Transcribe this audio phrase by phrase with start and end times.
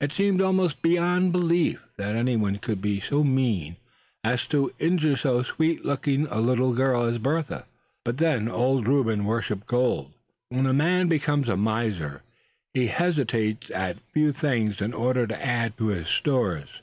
[0.00, 3.76] It seemed almost beyond belief that any one could be so mean
[4.24, 7.66] as to want to injure so sweet looking a little girl as Bertha;
[8.04, 10.12] but then, Old Reuben worshipped gold,
[10.50, 12.22] and when a man becomes a miser
[12.74, 16.82] he hesitates at few things in order to add to his stores.